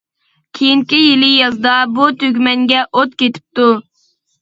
[0.59, 3.73] كېيىنكى يىلى يازدا بۇ تۈگمەنگە ئوت كېتىپتۇ.